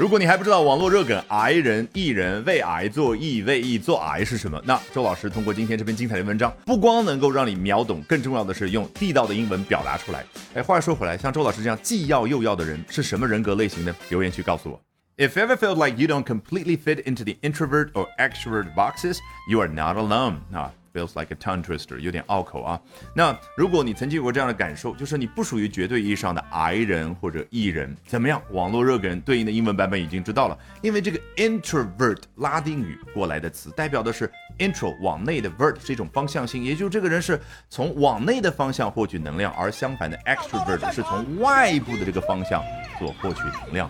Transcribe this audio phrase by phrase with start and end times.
[0.00, 10.24] 如果你还不知道网络热梗“癌人”“艺人”“为癌做艺”“为艺做癌”是什么，那周老师通过今天这篇精彩的文章，不光能够让你秒懂，更重要的是用地道的英文表达出来。
[10.54, 13.94] 哎，话说回来，像周老师这样既要又要的人是什么人格类型呢？
[14.08, 14.80] 留言区告诉我。
[15.18, 19.18] If ever felt like you don't completely fit into the introvert or extrovert boxes,
[19.50, 20.36] you are not alone.
[20.50, 20.72] 啊。
[20.92, 22.80] Feels like a tongue twister，有点拗口啊。
[23.14, 28.42] 那如果你曾经有过这样的感受，就是你不属于绝对意义上的 I 人或者 E 人，怎么样？
[28.50, 42.60] 网络热梗对应的英文版本已经知道了，因为这个 introvert 拉丁语过来的词，代表的是 intro 往内的 vert 是一种方向性，也就是这个人是从往内的方向获取能量，而相反的 extrovert 是从外部的这个方向
[42.98, 43.88] 所获取能量。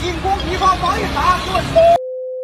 [0.00, 1.36] 进攻敌方防御塔，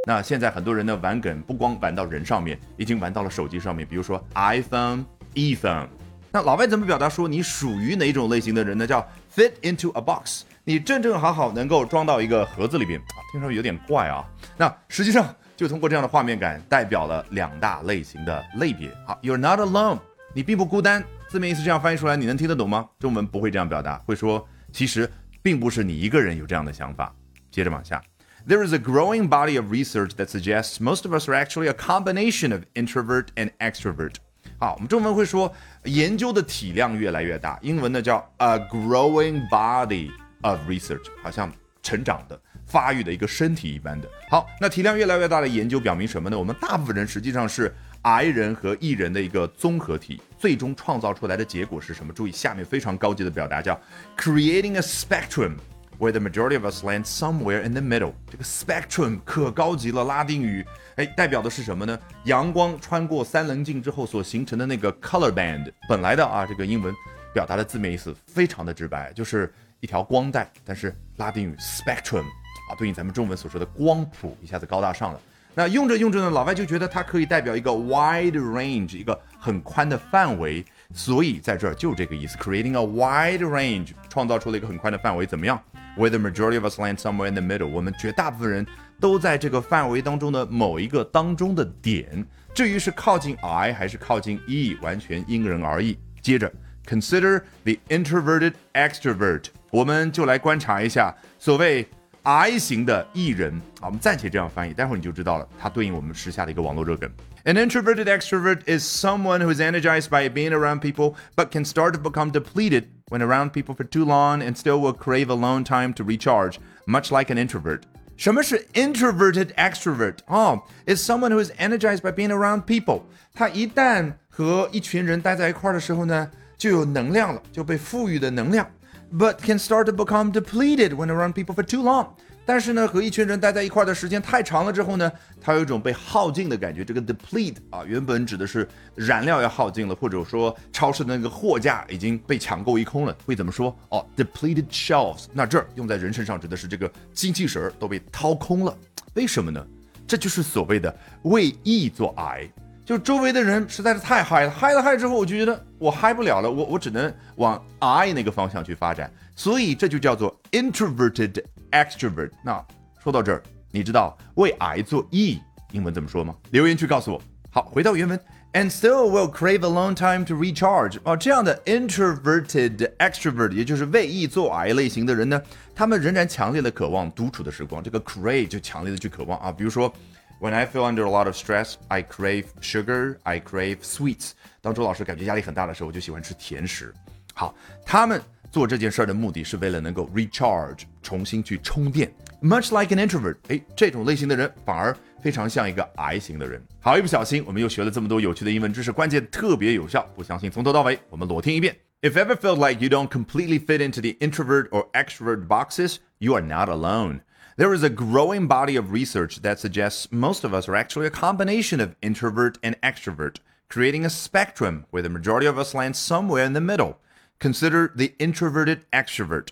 [0.08, 5.88] 那现在很多人呢玩梗不光玩到人上面，已经玩到了手机上面，比如说 iPhone、iPhone。
[6.30, 8.86] 那老外怎么表达说你属于哪种类型的人呢？
[8.86, 14.24] 叫 fit into a box，你正正好好能够装到一个盒子里边啊，听上去有点怪啊。
[14.56, 18.88] 那实际上就通过这样的画面感，代表了两大类型的类别。
[19.04, 19.98] 好，You're not alone，
[20.32, 21.02] 你并不孤单。
[21.28, 22.88] 字面意思这样翻译出来，你能听得懂吗？
[23.00, 25.10] 中文不会这样表达，会说其实
[25.42, 27.12] 并不是你一个人有这样的想法。
[27.50, 28.00] 接着往下。
[28.48, 32.52] There is a growing body of research that suggests most of us are actually a combination
[32.52, 34.14] of introvert and extrovert.
[34.60, 35.52] 好，我们中文会说
[35.82, 40.10] 研究的体量越来越大，英文呢叫 a growing body
[40.42, 41.52] of research，好像
[41.82, 44.08] 成长的、发育的一个身体一般的。
[44.30, 46.38] 好，那体量越来越大的研究表明什么呢？
[46.38, 52.12] 我们大部分人实际上是 I 人和 E 人的一个综合体，最终创造出来的结果是什么？
[52.12, 53.76] 注意下面非常高级的表达叫
[54.16, 55.56] creating a spectrum。
[55.98, 60.62] Where the majority of us land somewhere in the middle，这个 spectrum 可高级了，拉丁语，
[60.96, 61.98] 哎，代表的是什么呢？
[62.24, 66.94] 阳光穿过三棱镜之后所形成的那个 color band，本来的啊，这个英文
[67.32, 72.24] 表达的字面意思非常的直白，就是一条光带，但是拉丁语 spectrum
[72.70, 75.20] 啊，对应咱们中文所说的光谱，一下子高大上了。
[75.54, 85.58] 那用着用着呢，老外就觉得它可以代表一个 wide range，一个很宽的范围，所以在这儿就这个意思，creating a wide range，创造出了一个很宽的范围，怎么样？
[85.97, 88.65] ？Where the majority of us land somewhere in the middle，我们绝大部分人
[88.99, 92.25] 都在这个范围当中的某一个当中的点。
[92.53, 95.97] 至于是靠近 I 还是靠近 E，完全因人而异。
[96.21, 96.51] 接着，
[96.85, 101.87] consider the introverted extrovert，我们就来观察一下所谓
[102.23, 107.09] I 型的 E 人啊，我们暂且这样翻译，待会儿你就知道了，它对应我们时下的一个网络热梗。
[107.43, 111.99] An introverted extrovert is someone who is energized by being around people, but can start to
[111.99, 116.03] become depleted when around people for too long and still will crave alone time to
[116.03, 117.81] recharge, much like an introvert.
[118.17, 120.17] 什么是 introverted extrovert？
[120.27, 123.01] 哦，is someone who is energized by being around people。
[123.33, 128.67] 他一旦和一群人待在一块儿的时候呢，就有能量了，就被赋予的能量。
[129.11, 132.09] But can start to become depleted when around people for too long。
[132.46, 136.84] 但是呢，和一群人待在一块儿的时间太长了之后呢，他有一种被耗尽的感觉。
[136.84, 143.76] 这个 deplete 啊，原本指的是燃料要耗尽了，或者说超市的那个货架已经被抢购一空了，会怎么说？
[143.88, 145.24] 哦，depleted shelves。
[145.32, 148.72] 那这儿用在人身上指的是这个精气神都被掏空了。
[149.14, 149.66] 为什么呢？
[150.06, 152.48] 这就是所谓的为 E 做 I，。
[152.84, 159.12] 就周围的人实在是太嗨了，嗨了嗨之后，我就觉得我嗨不了了，我我只能往 I 那个方向去发展。
[159.34, 161.42] 所以这就叫做 introverted。
[161.84, 162.30] extrovert。
[162.42, 162.64] 那
[163.02, 165.40] 说到这儿，你知道为 I 做 E
[165.72, 166.34] 英文怎么说吗？
[166.50, 167.20] 留言区告诉我。
[167.50, 168.18] 好，回到原文
[168.52, 170.98] ，and still will crave a long time to recharge。
[171.04, 175.42] 哦，这样的 introverted extrovert，也就是为 E 做 I 类型的人呢，
[175.74, 177.82] 他们仍然强烈的渴望独处的时光。
[177.82, 179.92] 这个 crave 就强烈的去渴望啊，比如说。
[180.38, 183.16] When I feel under a lot of stress, I crave sugar.
[183.22, 184.32] I crave sweets.
[184.60, 186.92] 当周老师感觉压力很大的时候，我就喜欢吃甜食。
[187.32, 187.54] 好，
[187.86, 188.20] 他们
[188.51, 192.13] 做这件事儿的目的是为了能够 recharge，重新去充电。
[192.41, 196.61] Much like an introvert，哎，这种类型的人反而非常像一个 I 型的人。
[196.79, 200.05] 好，一不小心我们又学了这么多有趣的英文知识，关键特别有效。
[200.15, 201.75] 不相信从头到尾我们裸听一遍。
[202.01, 206.41] If ever felt like you don't completely fit into the introvert or extrovert boxes, you are
[206.41, 207.21] not alone.
[207.57, 211.11] There is a growing body of research that suggests most of us are actually a
[211.11, 213.35] combination of introvert and extrovert,
[213.69, 216.97] creating a spectrum where the majority of us land somewhere in the middle.
[217.39, 219.49] Consider the introverted extrovert.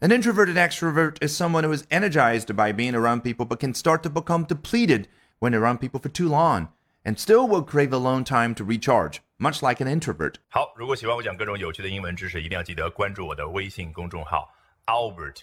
[0.00, 4.02] An introverted extrovert is someone who is energized by being around people but can start
[4.02, 5.06] to become depleted
[5.38, 6.68] when around people for too long
[7.04, 10.36] and still will crave alone time to recharge, much like an introvert.
[10.48, 14.52] 好，如果喜欢我讲各种有趣的英文知识，一定要记得关注我的微信公众号
[14.86, 15.42] Albert。